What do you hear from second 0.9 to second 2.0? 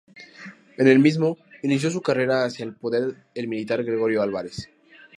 mismo inició